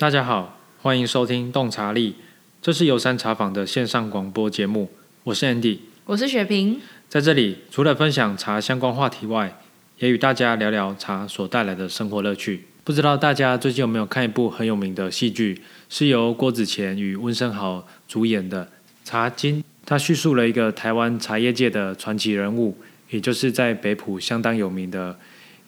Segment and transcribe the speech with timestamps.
[0.00, 2.14] 大家好，欢迎收听洞察力，
[2.62, 4.90] 这是游山茶坊的线上广播节目。
[5.24, 6.80] 我是 Andy，我是雪萍。
[7.06, 9.58] 在这里，除了分享茶相关话题外，
[9.98, 12.64] 也与大家聊聊茶所带来的生活乐趣。
[12.82, 15.60] 不知道大家最近有没有看一部很有名的戏剧，
[15.90, 18.64] 是由郭子乾与温升豪主演的
[19.04, 19.60] 《茶经》。
[19.84, 22.78] 它叙述了一个台湾茶叶界的传奇人物，
[23.10, 25.18] 也就是在北埔相当有名的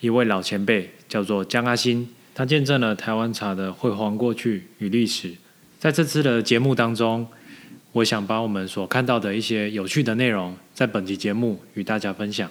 [0.00, 2.08] 一位老前辈，叫做江阿新。
[2.34, 5.34] 他见证了台湾茶的辉煌过去与历史。
[5.78, 7.26] 在这次的节目当中，
[7.92, 12.50] 我想把我们所看到的一些有趣的内容，在本期节目与大家分享。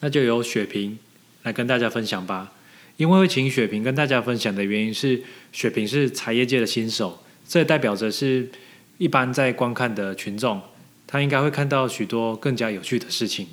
[0.00, 0.98] 那就由雪萍
[1.42, 2.52] 来跟大家分享吧。
[2.96, 8.50] 因为会请雪萍跟大家分享的原因是，雪萍是茶叶界的新手，这代表着是
[8.98, 10.60] 一般在观看的群众，
[11.06, 13.46] 他应该会看到许多更加有趣的事情。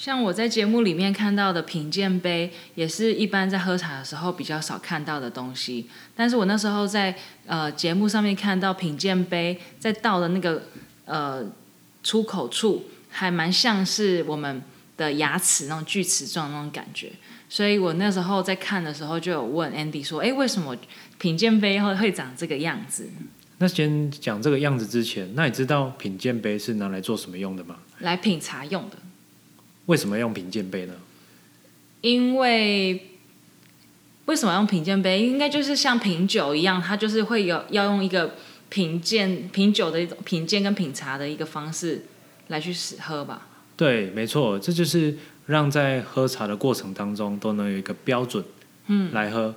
[0.00, 5.90] 像我在节目里面看到的品鉴杯，也是一般在喝茶的时候比较少看到的东西。
[6.16, 10.62] 但是我那时候在呃节目上面看到品鉴杯在倒的那个
[11.04, 11.44] 呃
[12.02, 14.62] 出口处，还蛮像是我们
[14.96, 17.12] 的牙齿那种锯齿状那种感觉。
[17.50, 20.74] 所以我那时候在看的时候，就有问 Andy 说：“哎，为什么
[21.18, 23.06] 品鉴杯会会长这个样子？”
[23.58, 27.76] 那先讲这个样子之前，那你知道品鉴杯是拿来做什么用的吗？
[27.98, 28.96] 来品茶用的。
[29.86, 30.94] 为什么要用品鉴杯呢？
[32.02, 33.10] 因为
[34.24, 35.20] 为什么用品鉴杯？
[35.20, 38.36] 应该就是像品酒一样，它就是会有要用一个
[38.68, 42.04] 品鉴品酒的一种品鉴跟品茶的一个方式
[42.48, 43.48] 来去试喝吧。
[43.76, 48.44] 对，没错，这就是让在喝茶的过程当中都能有一个标准，
[48.86, 49.54] 嗯，来喝。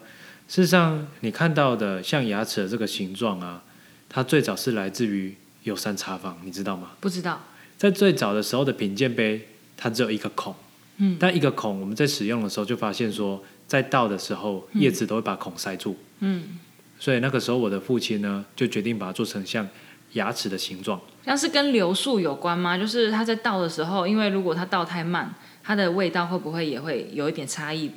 [0.49, 3.63] 事实上，你看到的像牙齿的这个形状啊，
[4.09, 6.91] 它最早是来自于游山茶坊，你知道吗？
[6.99, 7.41] 不知道。
[7.77, 9.47] 在最早的时候的品鉴杯。
[9.83, 10.55] 它只有一个孔，
[10.95, 16.57] 嗯，但一个孔我们在使用的时候就发现说，在倒的时候叶子都会把孔塞住，嗯，
[16.97, 19.67] 所以那个时候我的父亲呢就决定把它做成像
[20.13, 21.01] 牙齿的形状。
[21.25, 22.77] 像是跟流速有关吗？
[22.77, 27.91] 就是它在倒的时候，因为如果它倒太慢，它的味道会不会也会有一点差异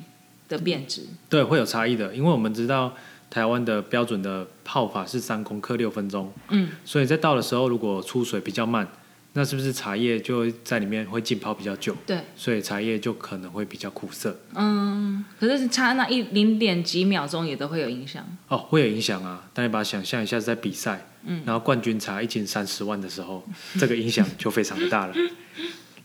[0.48, 1.02] 的变质？
[1.28, 2.92] 对，会有差异的，因为我们知道
[3.30, 8.88] 台湾的标准的泡法是三公克六分钟，嗯，所以在倒的时候如果出水比较慢。
[9.36, 11.94] 那是不是茶叶就在里面会浸泡比较久？
[12.06, 14.34] 对，所以茶叶就可能会比较苦涩。
[14.54, 18.26] 嗯，可是差那一零点几秒钟也都会有影响。
[18.48, 19.44] 哦，会有影响啊！
[19.52, 23.46] 但你把它想象一下，是在比赛，嗯，然后冠军茶一斤三十万的时候，
[23.78, 25.14] 这个影响就非常的大了。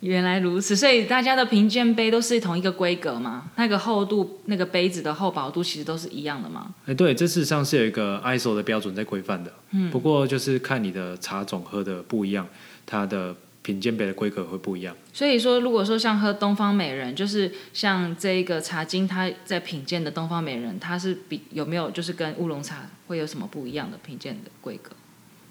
[0.02, 3.52] 原来如此，所以大家的评鉴杯都是同一个规格吗？
[3.56, 6.74] 那个厚度，那个杯子的厚薄度其实都是一样的吗？
[6.88, 9.54] 哎，对，这事实上是有一个 ISO 的标准在规范的。
[9.70, 12.46] 嗯，不过就是看你的茶种喝的不一样。
[12.86, 24.92] 它的品鉴杯的规格会不一样，所以说，如果说像喝东方美人，就是像这一个茶经，它在品鉴的东方美人，它是比有没有就是跟乌龙茶会有什么不一样的品鉴的规格？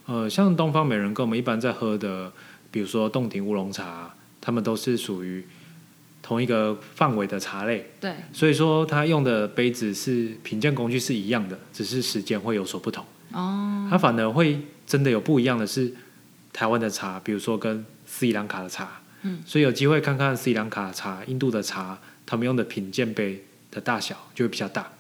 [0.07, 2.33] 呃，像东方美人跟我们一般在喝的，
[2.73, 5.47] 比如说洞庭乌龙茶，它们都是属于
[6.21, 7.93] 同一个范围的茶类。
[8.01, 13.05] 对，所以说它用的杯子是品鉴工具是一样的，只是时间会有所不同。
[13.31, 15.95] 哦，它反而会真的有不一样的是。
[16.53, 24.91] 台湾的茶，比如说跟斯里兰卡的茶，嗯，所以有机会看看斯里兰卡的茶、印度的茶，他们用的品鉴杯的大小就会比较大。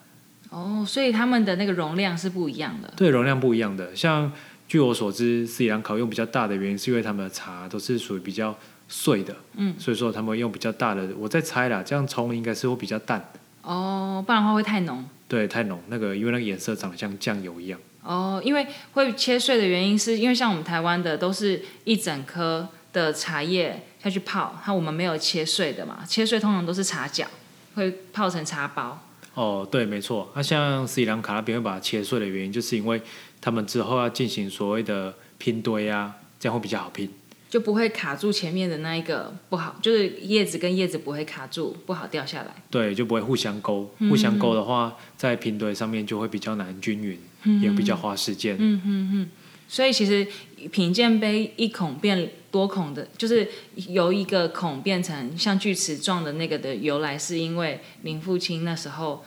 [0.50, 2.93] 哦，所以他们的那个容量是不一样的。
[2.97, 3.94] 对，容量不一样的。
[3.94, 4.33] 像
[4.66, 8.56] 据我所知，斯里兰卡用比较大的原因，是因为他们的茶都是属于比较
[8.89, 11.09] 碎的，嗯，所以说他们用比较大的。
[11.16, 13.25] 我在猜啦，这样冲应该是会比较淡。
[13.62, 15.05] 哦，不然的话会太浓。
[15.28, 17.78] 对，太浓，那个因为那个颜色长得像酱油一样。
[18.03, 27.27] 哦，因为会切碎的原因，是因为像我们台湾的都是一整颗的茶叶下去泡，它我们没有切碎的嘛，切碎通常都是茶角，
[27.75, 28.99] 会泡成茶包。
[29.34, 30.28] 哦，对，没错。
[30.34, 33.00] 那、啊、像斯里兰卡那边会把它切碎的原因，就是因为
[33.41, 37.09] 他们之后要进行所谓的拼堆啊，这样会比较好拼。
[37.49, 42.54] 就不会卡住前面的那一个不好，就是叶子跟叶子不会卡住，不好掉下来。
[42.71, 47.29] 对，就不会互相勾，嗯、互相勾的话，在拼堆上面就会比较难均匀，嗯、
[47.60, 48.57] 也比较花时间。
[48.59, 49.28] 嗯嗯嗯。
[49.69, 50.27] 所以其实
[50.71, 53.48] 品鉴杯一孔变多孔的，就是
[53.89, 59.25] 由一个孔变成像锯齿状的那个的由来，是因为您父亲那时候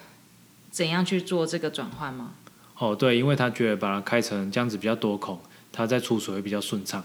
[0.70, 2.34] 怎样去做这个转换吗？
[2.78, 5.40] 哦，对，因为他觉得把它开成这样子比较多孔，
[5.72, 7.04] 它在出水会比较顺畅。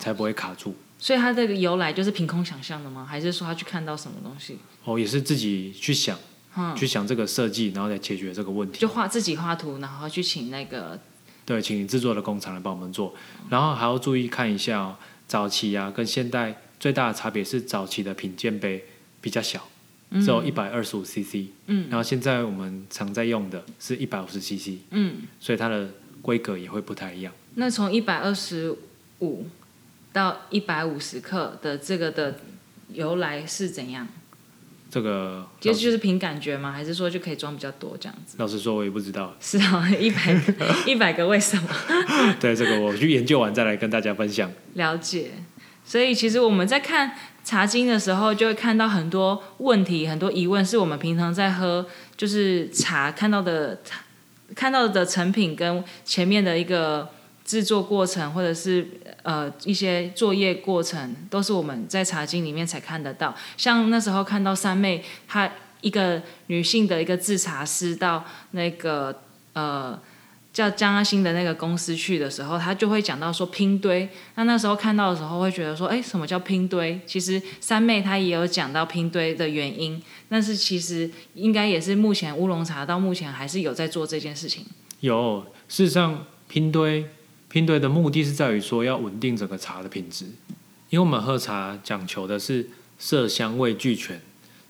[0.00, 3.06] 才不会卡住，所以它这个由来就是凭空想象的吗？
[3.08, 4.58] 还是说他去看到什么东西？
[4.82, 6.18] 哦，也是自己去想，
[6.56, 8.78] 嗯，去想这个设计，然后来解决这个问题。
[8.78, 10.98] 就画自己画图，然后去请那个，
[11.44, 13.14] 对，请制作的工厂来帮我们做，
[13.50, 14.96] 然后还要注意看一下哦，
[15.28, 18.84] 早期啊跟现代最大的差别是早期的品鉴杯
[19.20, 19.68] 比较小，
[20.12, 25.90] 只有一百二十五 CC，嗯，然后现在我们常在用的是一百五十 CC，嗯，所以它的
[26.22, 27.32] 规格也会不太一样。
[27.56, 28.74] 那从一百二十
[29.20, 29.46] 五
[30.12, 32.38] 到一百五十克的这个的
[32.92, 34.06] 由来是怎样？
[34.96, 36.72] 这个其实就是凭感觉吗？
[36.72, 38.36] 还是说就可以装比较多这样子？
[38.38, 39.36] 老实说，我也不知道。
[39.38, 41.68] 是啊， 一百个，一百个为什么？
[42.40, 44.50] 对，这个我去研究完再来跟大家分享。
[44.72, 45.32] 了解。
[45.84, 47.12] 所以其实我们在看
[47.44, 53.78] 茶经的时候，就会看到很多问题、很多疑问，是我们平常在喝就是茶看到的、
[54.54, 57.10] 看到的成品跟前面的一个
[57.46, 58.86] 制作过程，或者是。
[59.26, 63.34] 呃，一些作业过程都是我们在茶经里面才看得到。
[63.56, 65.50] 像那时候看到三妹，她
[65.80, 69.22] 一个女性的一个制茶师到那个
[69.54, 70.00] 呃
[70.52, 74.08] 叫江阿新的那个公司去的时候，她就会讲到说拼堆。
[74.36, 77.00] 那那时候看到的时候，会觉得说，哎，什么叫拼堆？
[77.04, 84.64] 其实三妹她也有讲到拼堆的原因，但是其实应该也是目前乌龙茶到目前还是有在做这件事情。
[85.00, 87.04] 有，事实上拼堆。
[87.48, 90.26] 拼堆的目的是在于说要稳定整个茶的品质，
[90.90, 94.20] 因为我们喝茶讲求的是色香味俱全，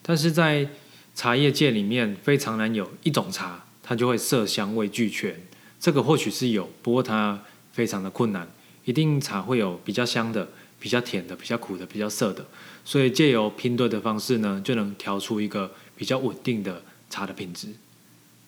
[0.03, 0.69] 但是在
[1.15, 5.41] 茶叶界里面非常难有一种茶它就会色香味俱全，
[5.81, 7.43] 这个或许是有，不过它
[7.73, 8.49] 非常的困难，
[8.85, 10.49] 一定茶会有比较香的、
[10.79, 12.47] 比较甜的、比较苦的、比较涩的，
[12.85, 17.69] 所以借由拼堆的方式呢，就能调出一个比较稳定的茶的品质，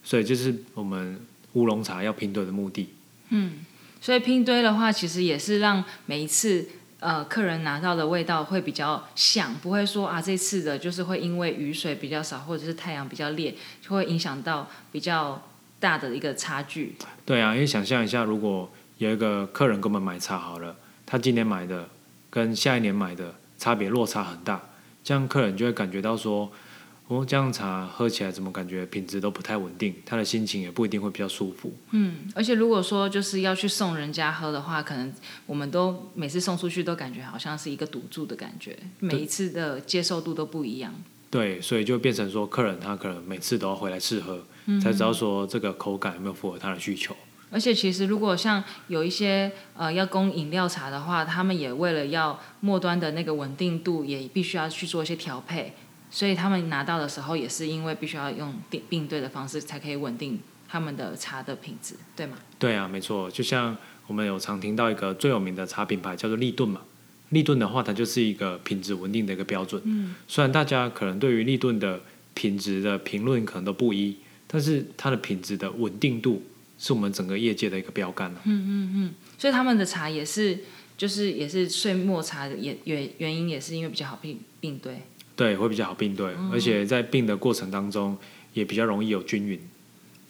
[0.04, 1.18] 所以这是我们
[1.54, 2.88] 乌龙茶要拼堆的目的。
[3.30, 3.64] 嗯。
[4.00, 6.66] 所以拼堆的话，其实也是让每一次
[7.00, 15.42] 呃客人拿到的味道会比较像，不会说啊这次的就是会因为雨水比较少，或者是太阳比较烈，就会影响到比较
[15.80, 16.94] 大的一个差距。
[17.24, 21.88] 对啊，因为想象一下，如果有一个客人跟我们买茶好了，他今年买的
[22.30, 24.60] 跟下一年买的差别落差很大，
[25.02, 26.50] 这样客人就会感觉到说。
[27.08, 29.94] 哦，这样茶喝起来怎么感觉品质都不太稳定？
[30.04, 31.72] 他的心情也不一定会比较舒服。
[31.92, 35.10] 嗯，而且如果说就是要去送人家喝的话，可能
[35.46, 40.94] 我们都每次送出去都感觉好像是一个赌注的感觉，每一次的接受度都不一样。
[41.30, 47.16] 对，所以就变成说，客人他可能每次都要回来试喝，嗯，才知道说这个口感有没有符合他的需求。
[47.50, 55.72] 而且其实如果像有一些呃要供饮料茶的话，他们也为了要末端的那个稳定度，也必须要去做一些调配。
[56.10, 62.38] 所以他们拿到的时候，也是因为必须要用并并对的方式，才可以稳定他们的茶的品质，对吗？
[62.58, 63.30] 对啊，没错。
[63.30, 63.76] 就像
[64.06, 66.80] 我们有常听到一个最有名的茶品牌叫做立顿嘛，
[67.28, 69.80] 立顿的话，它就是一个品质稳定的一个标准。
[69.84, 70.14] 嗯。
[70.26, 72.00] 虽然大家可能对于立顿的
[72.34, 74.16] 品质的评论可能都不一，
[74.46, 76.42] 但是它的品质的稳定度
[76.78, 78.32] 是我们整个业界的一个标杆。
[78.32, 79.14] 嗯嗯嗯。
[79.36, 80.58] 所以他们的茶也是，
[80.96, 85.02] 就是也是岁末茶的，也原原因也是因为比较好并并队。
[85.38, 88.18] 对，会比较好并队，嗯，而且在并的过程当中
[88.54, 89.60] 也比较容易有均匀。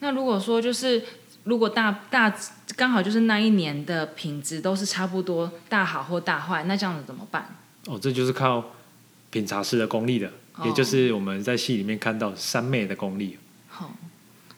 [0.01, 1.03] 那如果说就是
[1.45, 2.31] 如果大大
[2.75, 7.55] 刚好就是那一年的品质都是差不多大好或大坏，那这样子怎么办？
[7.87, 8.63] 哦，这就是靠
[9.31, 13.35] 品茶师的功力的，哦，也就是我们在戏里面看到三妹的功力。
[13.67, 13.89] 好，哦，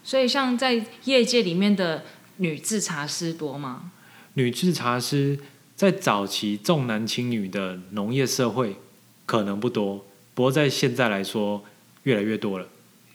[0.04, 2.04] 所以像在业界里面的
[2.38, 3.92] 女制茶师多吗？
[4.34, 5.40] 女制茶师
[5.78, 8.76] 在早期重男轻女的农业社会
[9.26, 10.06] 可能不多。
[10.34, 11.64] 不过在现在来说，
[12.04, 12.68] 越来越多了。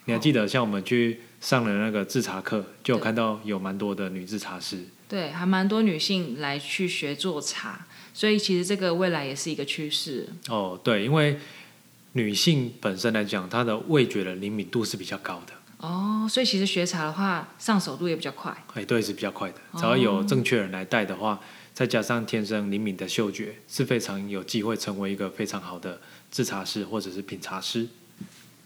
[0.04, 4.84] 你还记得，像我们去上了那个制茶课，就有看到有蛮多的女制茶师。
[5.08, 10.28] 对，还蛮多女性来去学做茶，所以其实这个未来也是一个趋势。
[10.48, 11.38] 哦，对，因为
[12.12, 15.52] 女性本身来讲，她的味觉的灵敏度是比较高的。
[15.78, 18.56] 哦，所以其实学茶的话，上手度也比较快。
[18.74, 19.56] 哎，对，是比较快的。
[19.76, 21.40] 只要有正确人来带的话，
[21.74, 26.00] 再加上天生灵敏的嗅觉，是非常有机会成为一个非常好的。
[26.28, 27.86] 制茶师或者是品茶师，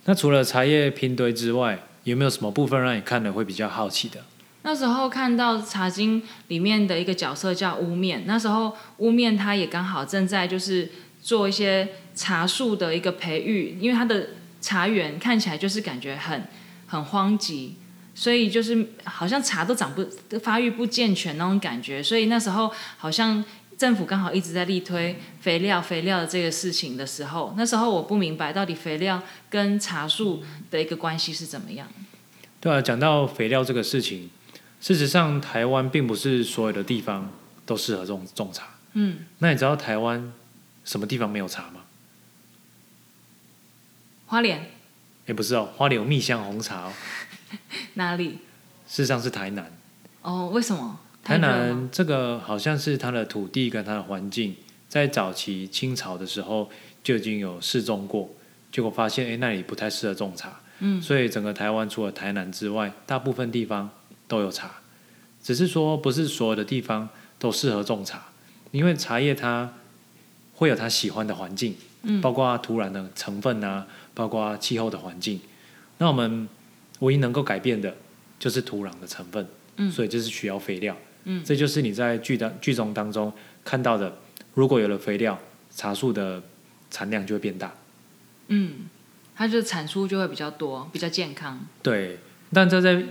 [0.07, 4.25] 那除了茶叶拼堆之外，有没有什么部分让你看了会比较好奇的？
[4.63, 10.91] 那时候看到茶经里面的一个角色叫乌面，那时候乌面他也刚好正在就是
[11.23, 16.43] 做一些茶树的一个培育，因为他的茶园看起来就是感觉很
[16.91, 17.71] 很荒瘠，
[18.15, 20.07] 所以就是好像茶都长不
[20.41, 23.43] 发育不健全那种感觉，所以那时候好像。
[23.81, 31.89] 政府刚好一直在力推肥料、肥料的这个事情的时候，那时候我不明白到底肥料跟茶树的一个关系是怎么样。
[32.61, 34.29] 对啊，讲到肥料这个事情，
[34.83, 37.33] 事实上台湾并不是所有的地方
[37.65, 38.67] 都适合种种茶。
[38.93, 40.31] 嗯，那你知道台湾
[40.85, 41.81] 什么地方没有茶吗？
[44.27, 44.71] 花莲？
[45.31, 46.93] 也不是哦，花莲有蜜香红茶哦。
[47.95, 48.31] 哪里？
[48.89, 49.71] 事实上是台南。
[50.23, 50.99] 哦，为什么？
[51.23, 54.57] 台南这个好像是它的土地跟它的环境，
[54.89, 56.69] 在早期清朝的时候
[57.05, 58.29] 就已经有试种过，
[58.73, 63.89] 结果发现哎那里不太适合种茶，嗯，所以整个台湾除了台南之外，大部分地方
[64.27, 64.81] 都有茶，
[65.41, 67.09] 只是说不是所有的地方
[67.39, 68.25] 都适合种茶，
[68.73, 69.75] 因为茶叶它
[70.57, 75.41] 会有它喜欢的环境，嗯，包括土壤的成分啊，包括气候的环境，
[75.99, 76.49] 那我们
[77.01, 77.95] 唯一能够改变的
[78.39, 83.33] 就是土壤的成分，嗯，所以就是需要肥料，嗯，这就是你在剧当剧中当中
[83.65, 84.17] 看到的，
[84.55, 85.39] 如果有了肥料，
[85.71, 86.43] 茶树的
[86.91, 87.75] 产量就会变大。
[88.49, 88.89] 嗯，
[89.37, 91.61] 它就产出就会比较多，比较健康。
[91.83, 92.19] 对，
[92.53, 93.03] 但这在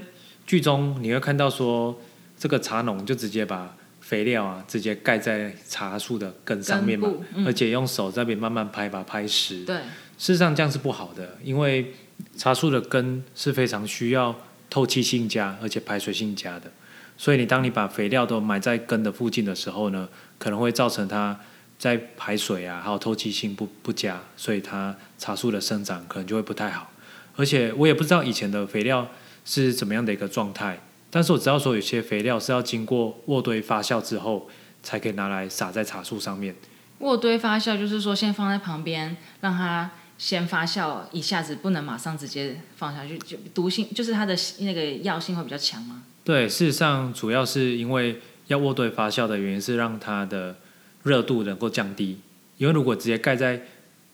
[0.45, 1.99] 剧中你会看到说，
[2.37, 3.75] 这个茶农就直接把
[4.09, 9.63] 肥料啊直接盖在茶树的根上面嘛，嗯、而且用手在那边慢慢拍，把它拍实。
[9.65, 9.75] 对，
[10.17, 11.93] 事实上这样是不好的，因为
[12.35, 14.35] 茶树的根是非常需要
[14.67, 16.71] 透气性佳而且排水性佳的，
[17.17, 21.39] 所以你当你把肥料都埋在根的附近的时候呢，可能会造成它。
[21.79, 26.91] 在排水啊，还有透气性不不佳，所以它茶树的生长可能就会不太好。
[27.37, 29.07] 而且我也不知道以前的肥料
[29.45, 30.77] 是怎么样的一个状态，
[31.09, 34.49] 但是我知道说有些肥料是要经过渥堆发酵之后，
[34.83, 36.55] 才可以拿来撒在茶树上面。
[37.01, 46.03] 渥堆发酵就是说先放在旁边，让它先发酵，一下子不能马上直接放下去，就毒性就是它的那个药性会比较强吗？
[46.23, 50.55] 对，事实上主要是因为要渥堆发酵的原因是让它的。
[51.03, 52.19] 热度能够降低，
[52.57, 53.61] 因为如果直接盖在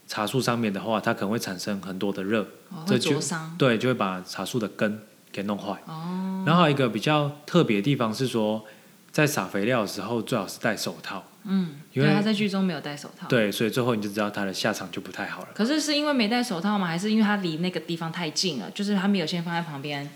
[0.08, 3.56] 茶树上面的话，它可能会产生很多的热，哦、会灼伤。
[3.58, 5.02] 对，就会把茶树的根
[5.36, 5.78] 给弄坏。
[5.86, 6.44] 哦。
[6.48, 8.64] 然后还有一个比较特别的地方是说，
[9.12, 11.26] 在撒肥料的时候最好是戴手套。
[11.44, 11.76] 嗯。
[11.92, 13.28] 因为他在剧中没有戴手套。
[13.28, 15.50] 对，所以最后你就知道他的下场就不太好了。
[15.54, 16.88] 可是是因为没戴手套吗？
[16.88, 18.72] 还是因为他离那个地方太近了？
[18.72, 20.10] 就是他没有先放在旁边，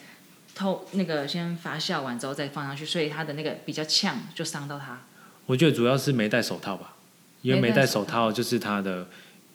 [0.56, 5.00] 透那个先发酵完之后再放上去，所以他的那个比较呛，就伤到他。
[5.46, 6.96] 我觉得主要是没戴手套吧，
[7.42, 9.08] 因为没戴手套就是它的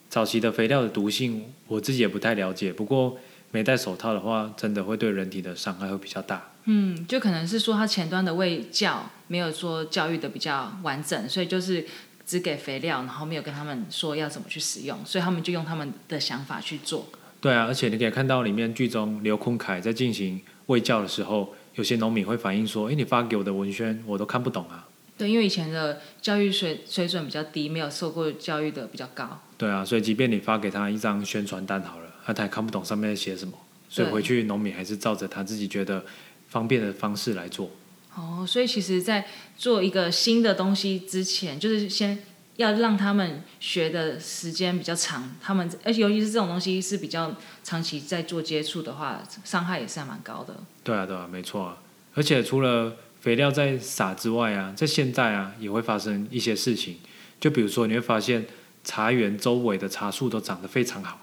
[0.09, 2.73] 早期的肥料的毒性，我自己也不太了解。
[2.73, 3.17] 不过
[3.55, 6.51] 没戴手套的话，真的会对人体的伤害会比较大。
[6.65, 11.85] 嗯，就可能是说它前端的卫教没有说教育的比较完整，所以就是
[12.25, 17.07] 只给肥料，然后没有跟他们说要怎么去使用，所以他们就用他们的想法去做。
[17.39, 24.85] 对啊，而且你可以看到里面剧中刘坤凯在进行喂教的时候，有些农民会反映说：“哎，你发给我的文宣我都看不懂啊。”
[25.17, 29.39] 对，因为以前的教育水水准比较低，没有受过教育的比较高。
[29.57, 33.53] 对啊，所以即便你发给他一张宣传单好了，他他也看不懂上面写什么，
[33.87, 36.03] 所以回去农民还是照着他自己觉得
[36.49, 37.69] 方便的方式来做。
[38.15, 39.27] 哦，所以其实，在
[39.57, 42.23] 做一个新的东西之前，就是先
[42.57, 50.55] 要让他们学的时间比较长，他们而且尤其是这种东西是比较长期在做接触的话，伤害也是还蛮高的。
[50.83, 51.77] 对啊，对啊，没错啊，
[52.15, 52.97] 而且除了。
[53.25, 56.97] 肥料在撒之外啊，在现在啊也会发生一些事情，
[57.39, 58.45] 就比如说你会发现
[58.83, 61.19] 茶园周围的茶树都长得非常好，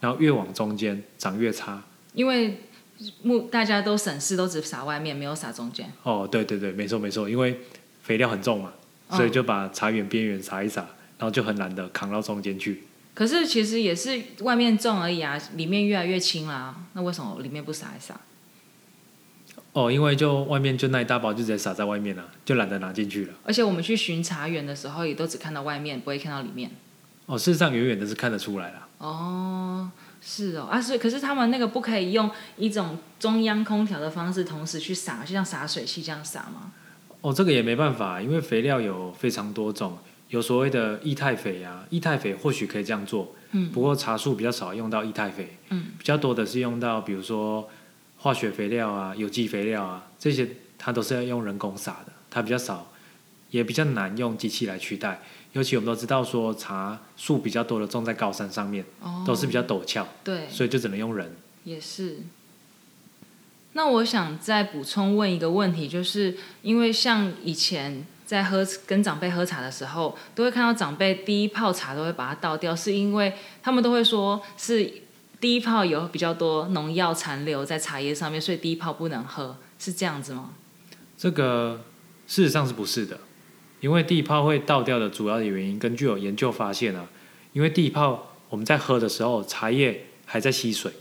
[0.00, 1.82] 然后越往中间长越差。
[2.14, 2.62] 因为
[3.22, 5.92] 木大家都省事，都只撒外面，没有撒中间。
[6.02, 7.60] 哦，对对对，没错没错，因为
[8.02, 8.72] 肥料很重嘛，
[9.10, 10.80] 所以就把茶园边缘撒一撒，
[11.18, 12.82] 然后就很难的扛到中间去。
[13.14, 18.18] 可是其实也是外面重而已啊，里面越来越轻啦，那为什么里面不撒一撒？
[19.72, 23.34] 哦，因为就外面就那一大包就直接撒在外面了，就懒得拿进去了。
[23.44, 26.70] 而且我们去巡茶园的时候，也都只看到外面，不会看到里面。
[27.26, 28.87] 哦，事实上远远的是看得出来了。
[28.98, 29.90] 哦，
[30.20, 36.72] 是哦，啊，所以可是他们那个不可以用一种中央空调的方式同时去撒，就像洒水器这样撒吗？
[37.20, 47.68] 哦，这个也没办法，因为肥料有非常多种，有所谓的液态肥啊，液态肥或许可以这样做，嗯，不过茶树比较少用到液态肥，嗯，比较多的是用到比如说。
[48.20, 50.44] 化学肥料啊，有机肥料啊，这些
[50.76, 52.90] 它都是要用人工撒的，它比较少，
[53.50, 55.20] 也比较难用机器来取代。
[55.52, 61.34] 尤其我们都知道说茶树比较多的种在高山上面，哦，都是比较陡峭，对，所以就只能用人。
[61.64, 62.18] 也是。
[63.72, 75.02] 那我想再补充问一个问题，就是因为像以前在喝跟长辈喝茶的时候，都会看到长辈第一泡茶都会把它倒掉，是因为他们都会说是。
[75.40, 80.50] 第一泡有比较多农药残留在茶叶上面，所以第一泡不能喝，是这样子吗？
[81.16, 81.84] 这个
[82.26, 83.20] 事实上是不是的？
[83.80, 87.06] 因为第一泡会倒掉的主要的原因，根据有研究发现啊，
[87.52, 90.92] 因为第一泡我们在喝的时候，茶叶还在吸水，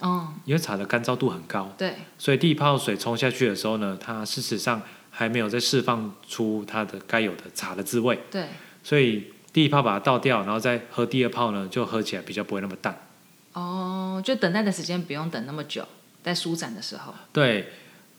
[0.00, 8.46] 哦，因为茶的干燥度很高，对，所以第一泡水冲下去的时候呢，它事实上还没有在释放出它的该有的茶的滋味，对，
[8.82, 12.98] 所以第一泡把它倒掉，然后再喝第二泡呢，就喝起来比较不会那么淡。
[13.54, 15.86] 哦，就等待的时间不用等那么久，
[16.22, 17.14] 在舒展的时候。
[17.32, 17.68] 对，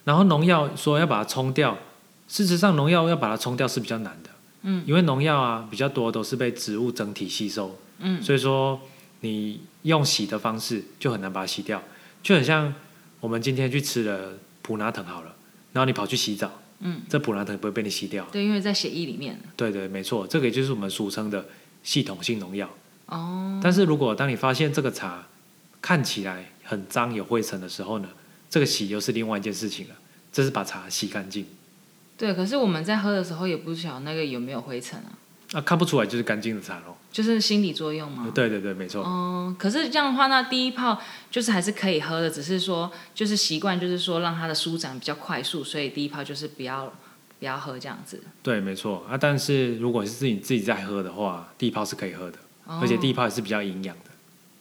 [0.04, 1.78] 然后农药说要把它冲掉，
[2.28, 4.30] 事实上农药要把它冲掉是比较难的。
[4.64, 7.78] 嗯，因为农药啊比较多都是被植物整体吸收。
[8.00, 8.80] 嗯，所以说
[9.22, 11.82] 你用洗的方式就很难把它洗掉，
[12.22, 12.74] 就很像
[13.20, 15.36] 我们今天去吃了普拿藤好了，
[15.74, 18.28] 然后你跑去洗澡，嗯，这普拿疼不会被你洗掉。
[18.32, 19.40] 对，因为在血液里面。
[19.56, 21.46] 对对，没错，这个也就是我们俗称的
[21.84, 22.70] 系统性农药。
[23.06, 23.60] 哦。
[23.64, 25.28] 但是如果当你发现这个茶
[25.82, 28.10] 看起来很脏有灰尘的时候呢，
[28.50, 29.96] 这个洗又是另外一件事情了，
[30.32, 31.46] 这是把茶洗干净。
[32.18, 35.14] 对，可是我们在喝的时候也不晓得那个有没有灰尘啊。
[35.54, 36.98] 啊，看不出来就是干净的茶喽。
[37.12, 38.30] 就是心理作用嘛？
[38.36, 39.02] 对对对，没错。
[39.02, 41.00] 哦，可是这样的话，那第一泡
[41.32, 46.92] 就是还是可以喝的，只是说就是习惯，就是说让它的舒展比较快速，所以第一泡就是不要
[47.40, 48.22] 不要喝这样子。
[48.44, 49.18] 对，没错啊。
[49.18, 54.12] 但是如果是自己自己在喝的话，第一泡是可以喝的，哦、而且第一泡也是比较营养的。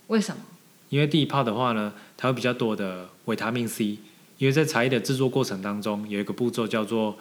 [0.06, 0.40] 为什么？
[0.88, 3.98] 因为第一泡的话呢，它有比较多的维他命 C，
[4.38, 7.18] 因为在茶叶的制作过程当中有一个步骤叫做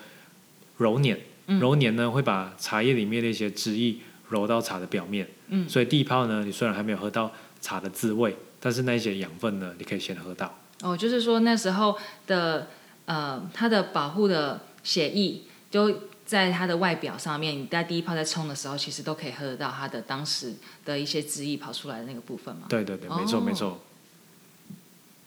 [0.77, 3.97] 揉捻，嗯、揉捻呢会把茶叶里面的一些汁液
[4.29, 10.57] 揉到茶的表面，嗯，所以第一泡呢，你虽然还没有喝到茶的滋味，但是那些养分呢，你可以先喝到。
[10.81, 12.67] 哦，就是说那时候的
[13.05, 15.41] 呃，它的保护的血液
[15.71, 15.93] 都
[16.25, 22.63] 在它的外表上面，你在第一泡在冲的时候，其实都可以喝得到它的当时的一些汁液跑出来的那个部分嘛。
[22.67, 23.79] 对对对，没错、哦、没错。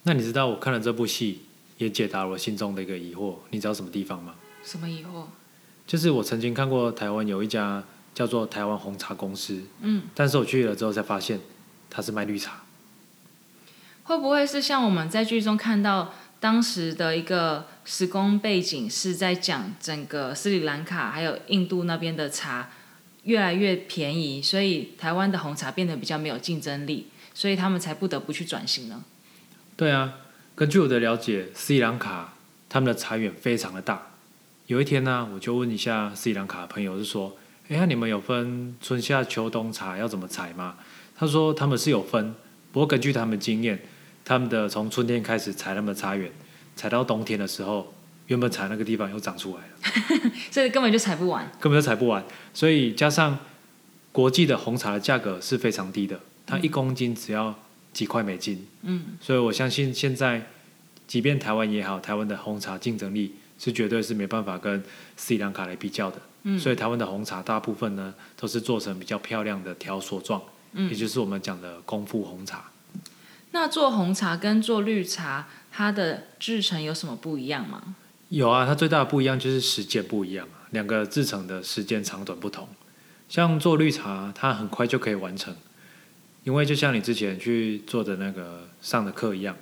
[0.03, 1.43] 那你知道我看了这部戏，
[1.79, 4.35] 也解答了我心中的一个疑惑，你知道什么地方吗？
[4.65, 5.25] 什么疑惑？
[5.89, 7.83] 就是我曾经看过台湾有一家。
[8.15, 11.39] 叫做台湾红茶公司，嗯，但是我去了之后才发现，
[11.89, 12.65] 它是卖绿茶。
[14.03, 22.71] 会不会是像我们在剧中看到当时的一个时空背景，是在讲整个斯里兰卡还有印度那边的茶
[23.23, 29.05] 越来越便宜，所以台湾的红茶变得比较没有竞争力，所以他们才不得不去转型呢？
[29.77, 30.15] 对啊，
[30.57, 32.35] 根据我的了解，斯里兰卡
[32.69, 34.18] 他们的茶园非常的大。
[34.69, 37.35] 有一天呢、啊，我就问一下斯里兰卡的朋友，是说。
[37.69, 40.77] 哎，那你们有分春夏秋冬茶要怎么采吗？
[41.17, 42.35] 他说他们是有分，
[42.71, 43.79] 不过根据他们经验，
[44.27, 46.31] 他们的从春天开始采他们的茶园，
[46.77, 47.95] 采到冬天的时候，
[48.27, 52.23] 原本采那个地方又长出来了， 所以根本就采不完，根本就采不完。
[52.53, 53.39] 所以加上
[54.13, 57.55] 国际的红茶的价格是非常低的，它一公斤只要
[57.95, 58.67] 几块美金。
[58.83, 60.47] 嗯，所以我相信现在，
[61.07, 64.83] 即便台湾也好，台湾的红茶竞争力是绝对是没办法跟
[65.17, 66.17] 斯里兰卡来比较的。
[66.45, 70.41] 嗯、所以台湾的红茶大部分呢，都是做成比较漂亮的条索状，
[70.73, 72.71] 嗯、也就是我们讲的功夫红茶。
[73.51, 77.97] 那做红茶跟做绿茶，它的制成有什么不一样吗？
[78.29, 82.69] 有啊，它最大的不一样就是时间不一样，两个制成的时间长短不同。
[83.29, 85.57] 像做绿茶，它很快就可以完成，
[86.45, 89.57] 因为就像你之前去做的那个上的课一样，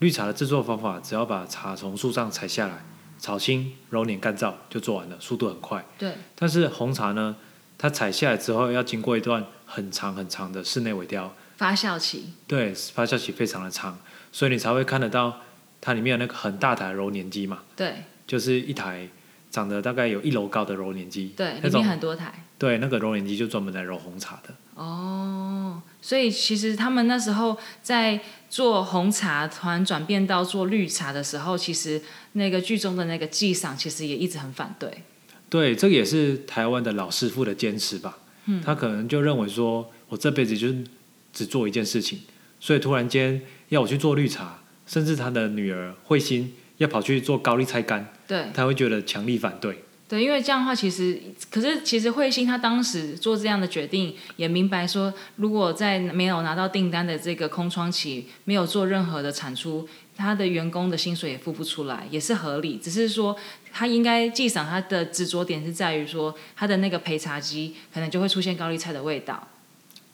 [0.00, 2.84] 绿茶的制作方法，只要把茶从树上采下来。
[3.18, 5.84] 炒青、揉捻、干燥就做完了，速度很快。
[5.98, 6.14] 对。
[6.34, 7.36] 但是红茶呢，
[7.78, 12.32] 它采下来之后要经过一段很长很长的室内萎凋发酵期。
[12.46, 13.98] 对，发酵期非常的长，
[14.32, 15.40] 所以你才会看得到
[15.80, 17.62] 它里面有那个很大台揉捻机嘛。
[17.76, 18.04] 对。
[18.26, 19.08] 就是一台
[19.54, 21.32] 长得大概有一楼高的揉捻机。
[21.36, 22.44] 对，里面很多台。
[22.58, 24.52] 对，那个揉捻机就专门来揉红茶的。
[24.74, 28.18] 哦，所以其实他们那时候在
[28.50, 35.04] 做红茶，突然转变到做绿茶的时候，其实那个剧中的那个纪赏其实也一直很反对。
[35.48, 38.18] 对，这个也是台湾的老师傅的坚持吧。
[38.46, 40.84] 嗯，他可能就认为说，我这辈子就是
[41.32, 42.22] 只做一件事情，
[42.58, 49.84] 所以突然间要我去做绿茶，甚至他的女儿慧心要跑去做高丽菜干，对，他会觉得强力反对。
[50.06, 51.18] 对，因为这样的话，其实
[51.50, 62.76] 可是其实慧心他当时做这样的决定，也明白说，如果在没有拿到订单的这个空窗期，没有做任何的产出，他的员工的薪水也付不出来，也是合理。
[62.76, 63.34] 只是说
[63.72, 69.48] 他应该记赏他的执着点是在于说，他的那个陪茶机可能就会出现高丽菜的味道。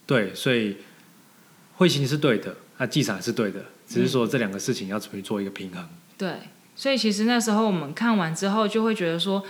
[0.06, 0.76] 对，所以
[1.74, 5.86] 慧心是对的，他记赏是对的，只是说这两个事情要怎么做一个平衡。
[6.16, 6.34] 对，
[6.80, 9.44] 所以其实那时候我们看完之后，就会觉得说。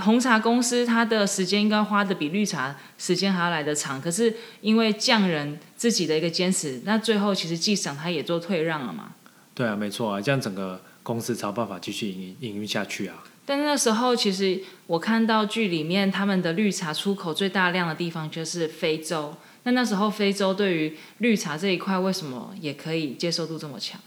[0.00, 9.12] 红茶公司它的时间应该花的比绿茶时间还要来得长，可是因为匠人自己的一个坚持，那最后其实纪赏他也做退让了嘛。
[9.54, 13.22] 对啊，没错啊，这样整个公司才有办法继续营营运下去啊。
[13.44, 19.34] 但那时候其实我看到剧里面他们的绿茶出口最大量的地方就是非洲，
[19.64, 24.00] 那那时候非洲对于绿茶这一块为什么也可以接受度这么强？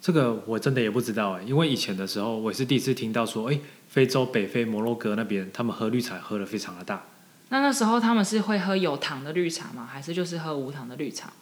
[0.00, 3.58] 这个我真的也不知道哎，因为以前的时候我也是第一次听到说，哎。
[3.90, 7.06] 非洲北非摩洛哥那边，他们喝绿茶喝的非常的大。
[7.48, 9.84] 那那时候他们是会喝有糖的绿茶吗？
[9.92, 11.32] 还是就是喝无糖的绿茶？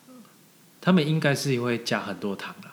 [0.80, 2.68] 他们应该是会加很多糖的。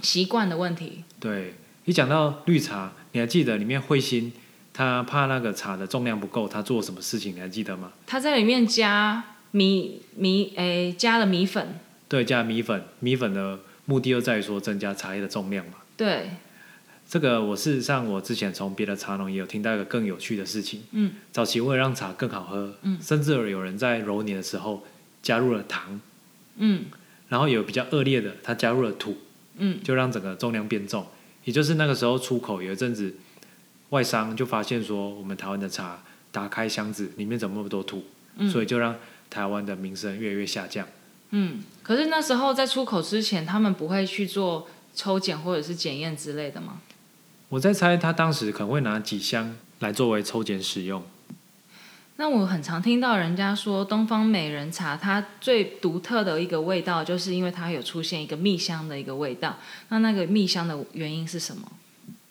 [0.00, 1.04] 习惯的问题。
[1.20, 4.32] 对，你讲到绿茶，你还记得里面彗星
[4.72, 7.34] 他怕那个茶的重量不够，他做什么事情？
[7.36, 7.92] 你还记得吗？
[8.06, 11.78] 他在里面加米米诶，加了米粉。
[12.08, 15.78] 对，加米粉，米粉的目的又在于说增加茶叶的重量嘛。
[15.96, 16.28] 对。
[17.08, 20.82] 这个我事实上我之前从别的茶农也有听到一个更有趣的事情。
[20.92, 21.12] 嗯。
[21.32, 24.84] 早期为了让茶更好喝，嗯，甚至有人在揉捻的时候
[25.22, 25.98] 加入了糖。
[26.56, 26.84] 嗯。
[27.30, 29.16] 然后有比较恶劣的，他加入了土。
[29.56, 29.82] 嗯。
[29.82, 31.06] 就让整个重量变重，
[31.44, 33.14] 也就是那个时候出口有一阵子，
[33.88, 38.04] 外商就发现说我们台湾的茶打开箱子里面怎么那么多土，
[38.36, 38.94] 嗯，所以就让
[39.30, 40.86] 台湾的名声越来越下降。
[41.30, 41.62] 嗯。
[41.82, 46.80] 可是那时候在出口之前，他们不会去做抽检或者是检验之类的吗？
[47.48, 51.02] 我在猜，他当时可能会拿几箱来作为抽检使用。
[52.16, 59.56] 那我很常听到人家说，东方美人茶它最独特的一个味道，就是因为它有出现一个蜜香的一个味道。
[59.88, 61.70] 那那个蜜香的原因是什么？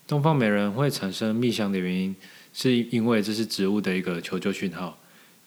[0.05, 2.15] 东方美人会产生蜜香的原因，
[2.53, 4.97] 是因为这是植物的一个求救讯号。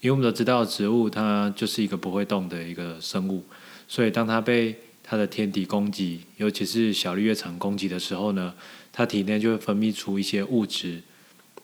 [0.00, 3.44] 因为我们都知道，植物它就是一个不会动的一个生物，
[3.86, 8.54] 所以当它被它的天敌攻击，尤其是小绿叶蝉攻击的时候呢，
[8.92, 11.02] 它体内就会分泌出一些物质，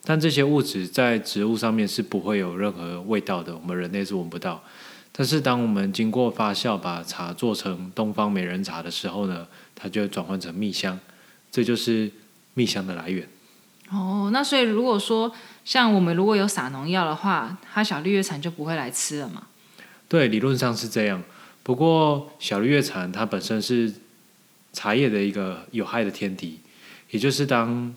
[0.05, 4.63] 但这些物质在植物上面是不会有任何味道的，我们人类是闻不到。
[5.13, 11.01] 但是当我们经过发酵把茶做成东方美人茶的时候呢，它就会转换成蜜香，
[11.51, 12.11] 这就是
[12.53, 13.27] 蜜香的来源。
[13.91, 15.33] 哦，那所以如果说
[15.67, 19.49] 像我们如果有撒农药的话，它小绿叶蝉就不会来吃了嘛？
[20.09, 21.21] 对，理论上是这样。
[21.65, 23.93] 不过小绿叶蝉它本身是
[24.73, 26.61] 茶叶的一个有害的天敌。
[27.11, 27.93] 也就是当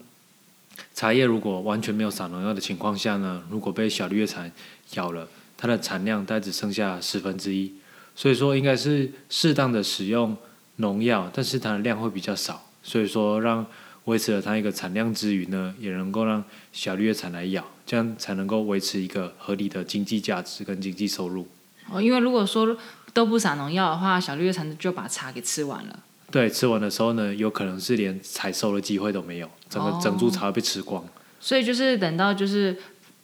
[0.95, 4.51] 茶叶如果完全没有撒农药的情况下呢，如果被小绿叶蝉
[4.95, 7.71] 咬了，它的产量大概只剩下十分之一。
[8.15, 10.36] 所以说应该是适当的使用
[10.77, 12.65] 农药，但是它的量会比较少。
[12.82, 13.63] 所以说让
[14.10, 16.43] 维持了它一个产量之余呢，也能够让
[16.74, 21.48] 小绿叶蝉来咬，这样才能够维持一个合理的经济价值跟经济收入。
[21.91, 22.76] 哦，因为如果说
[23.13, 26.00] 都不撒农药的话，小绿叶蝉就把茶给吃完了。
[26.32, 31.04] 对，吃完的时候呢，有可能是连采收的机会都没有，整个整株茶被吃光。
[31.04, 31.08] 哦。
[31.39, 32.78] 所以就是等到就是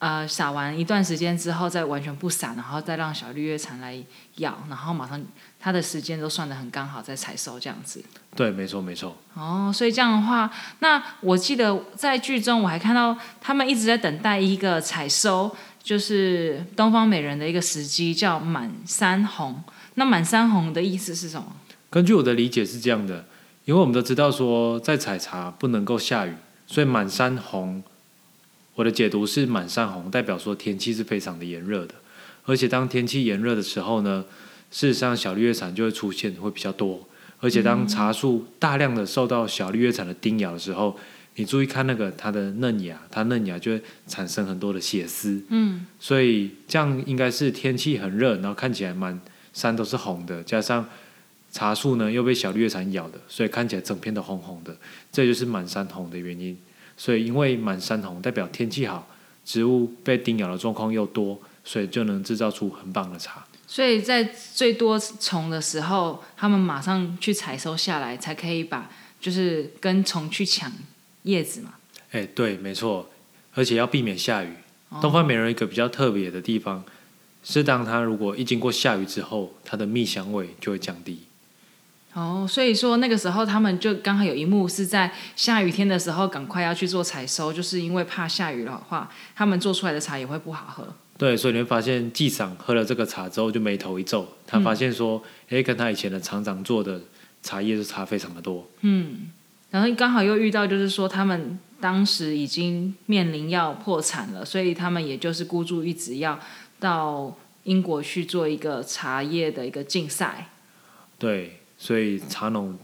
[0.06, 3.98] 呃撒完一段时间之后，再完全不撒，然后再让小绿叶蝉来
[4.36, 5.20] 咬，然后马上
[5.60, 8.04] 它的时间都算的很刚好，再采收这样子。
[8.36, 9.18] 对，没错没错。
[9.34, 15.50] 哦，所以这样的话，那我记得在剧中我还看到他们一直在等待一个采收，
[15.82, 19.64] 就是东方美人的一个时机，叫满山红。
[19.96, 21.48] 那满山红的意思是什么？
[21.90, 23.26] 根据我的理解是这样的，
[23.64, 26.36] 因为我们都知道说，在采茶不能够下雨，
[26.68, 27.82] 所以满山红。
[28.76, 31.96] 我的解读是满山红代表说天气是非常的炎热的，
[32.46, 34.24] 而且当天气炎热的时候呢，
[34.70, 37.08] 事实上小绿叶蝉就会出现会比较多，
[37.40, 40.98] 而且当茶树大量的受到小绿叶蝉的叮咬的时候，
[41.36, 49.20] 你注意看那个它的嫩芽，它嫩芽就会产生很多的血丝，嗯，所以这样应该是天气很热，然后看起来满
[49.54, 50.88] 山都是红的，加上。
[51.52, 54.76] 茶树呢又被小绿叶蝉咬的，所以看起来整片都红红的，
[55.10, 56.58] 这就是满山红的原因。
[56.98, 59.08] 所以因为满山红代表天气好，
[59.44, 63.46] 植物被叮咬的状况又多，所以就能制造出很棒的茶。
[63.68, 70.72] 所以在最多虫的时候，他们马上去采收下来，才可以把就是跟虫去抢
[71.24, 71.74] 叶子嘛。
[72.12, 73.10] 哎，对，没错，
[73.54, 74.54] 而且要避免下雨。
[74.90, 76.86] 哦、东方美人一个比较特别的地方，
[77.44, 81.24] 是当它如果一经过下雨之后，它的蜜香味就会降低。
[82.16, 90.88] 哦，所以说那个时候他们就刚好有一幕是在下雨天的时候，赶快要去做采收，就是因为怕下雨的话，他们做出来的茶也会不好喝。
[91.18, 97.02] 对，所以你会发现季赏喝了这个茶之后就眉头一皱，他发现说，哎、嗯，跟他以前的厂长做的
[97.44, 98.66] 茶叶是差非常的多。
[98.80, 99.30] 嗯，
[99.72, 106.40] 然后刚好又遇到就是说他们当时已经面临要破产了，所以他们也就是孤注一掷要
[106.80, 110.52] 到英国去做一个茶叶的一个竞赛。
[111.20, 111.60] 对。
[111.86, 112.76] 所以茶农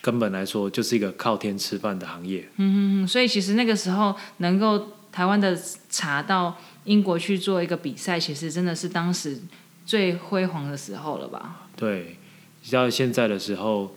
[0.00, 2.48] 根本来说就是一个靠天吃饭的行业。
[2.56, 5.54] 嗯嗯，所以其实那个时候能够台湾的
[5.90, 9.38] 茶到英国去做一个比赛，其实真的是当时
[9.84, 11.66] 最辉煌的时候了吧？
[11.76, 12.16] 对，
[12.72, 13.94] 到现在的时候，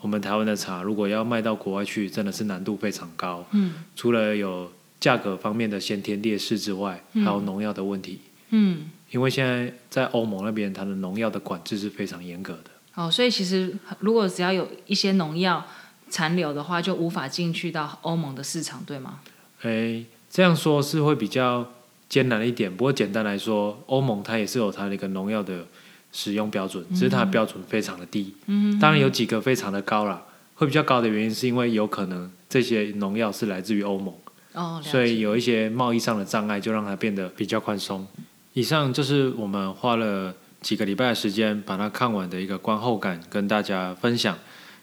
[0.00, 3.44] 我们台湾的茶如果要卖到国外去，真的是难度非常高。
[3.50, 8.20] 嗯，除了有价格方面的先天劣势之外，还有农药的问题。
[8.48, 12.70] 嗯，因为现在在欧盟那边，它的农药的管制是非常严格的。
[12.94, 15.64] 哦，所以其实如果只要有一些农药
[16.10, 19.20] 残留的话，就无法进去到欧盟的市场，对吗？
[19.62, 21.72] 诶，这样说是会比较
[22.08, 22.74] 艰难一点。
[22.74, 25.66] 不过简单来说，欧盟它也是有它的一个农药的
[26.12, 28.34] 使用标准，只是它的标准非常的低。
[28.46, 30.22] 嗯，当然有几个非常的高啦，
[30.56, 34.14] 会比较高的原因是因为有可能这些农药是来自于欧盟。
[34.52, 38.06] 哦，所以有一些贸易上的障碍，就让它变得比较宽松。
[38.52, 44.38] 以上就是我们花了几个礼拜的时间把它看完的一个观后感跟大家分享。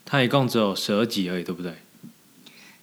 [0.06, 1.74] 它一共只有十二集而已，对不对？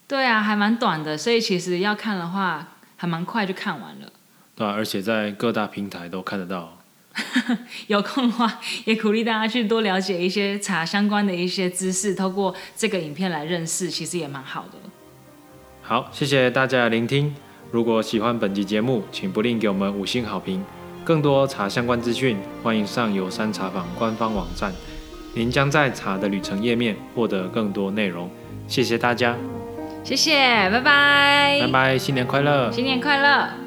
[0.09, 4.12] 对啊，还蛮短的，所以其实要看的话，还蛮快就看完了。
[4.54, 6.78] 对啊，而且在各大平台都看得到。
[7.88, 14.78] 有空的话，也鼓励大家去多了解一些茶相关的一些知识，透过这个影片来认识，其实也蛮好的。
[15.82, 17.35] 好，谢谢大家的聆听。
[17.72, 20.64] 如果喜欢本集节目，请不吝给我们五星好评。
[21.07, 24.73] 更多茶相关资讯，欢迎上游山茶坊官方网站。
[25.35, 28.29] 您将在茶的旅程页面获得更多内容。
[28.66, 29.37] 谢谢大家，
[30.03, 30.35] 谢谢，
[30.69, 33.65] 拜拜，拜拜，新年快乐，新年快乐。